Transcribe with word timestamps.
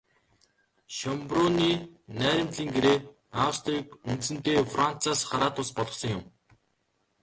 Шёнбрунны 0.97 1.69
найрамдлын 2.19 2.69
гэрээ 2.75 2.99
Австрийг 3.47 3.87
үндсэндээ 4.09 4.59
Францаас 4.73 5.19
хараат 5.29 5.55
улс 5.61 5.71
болгосон 5.77 6.11
юм. 6.17 6.23